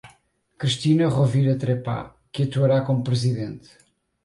[0.61, 3.69] Cristina Rovira Trepat, que atuará como presidente.